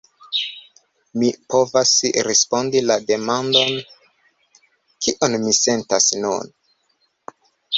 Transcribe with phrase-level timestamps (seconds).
[1.23, 1.91] Mi povas
[2.29, 3.77] respondi la demandon:
[5.07, 6.53] kion mi sentas nun?